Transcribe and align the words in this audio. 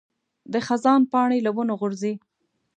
د 0.53 0.53
خزان 0.67 1.01
پاڼې 1.11 1.39
له 1.45 1.51
ونو 1.55 1.73
غورځي. 1.79 2.13